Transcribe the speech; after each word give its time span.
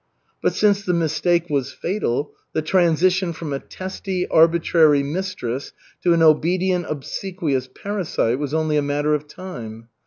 But 0.41 0.55
since 0.55 0.83
the 0.83 0.95
mistake 0.95 1.47
was 1.47 1.71
fatal, 1.71 2.33
the 2.53 2.63
transition 2.63 3.33
from 3.33 3.53
a 3.53 3.59
testy, 3.59 4.27
arbitrary 4.29 5.03
mistress 5.03 5.73
to 6.01 6.11
an 6.13 6.23
obedient, 6.23 6.87
obsequious 6.89 7.67
parasite 7.71 8.39
was 8.39 8.51
only 8.51 8.77
a 8.77 8.81
matter 8.81 9.13
of 9.13 9.27
time. 9.27 9.89